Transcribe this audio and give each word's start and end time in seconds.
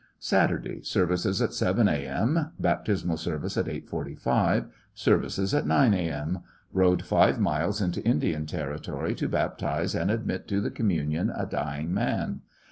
Saturday. 0.17 0.81
Services 0.81 1.43
at 1.43 1.53
7 1.53 1.87
a.m. 1.87 2.51
Baptismal 2.59 3.17
service 3.17 3.55
at 3.55 3.65
8:45. 3.67 4.65
Services 4.95 5.53
at 5.53 5.67
9 5.67 5.93
a.m. 5.93 6.39
Eode 6.75 7.03
five 7.03 7.39
miles 7.39 7.79
into 7.81 8.03
Indian 8.03 8.47
Territory 8.47 9.13
to 9.13 9.29
baptize 9.29 9.93
and 9.93 10.09
admit 10.09 10.47
to 10.47 10.59
the 10.59 10.71
communion 10.71 11.29
a 11.29 11.45
dying 11.45 11.93
man. 11.93 12.41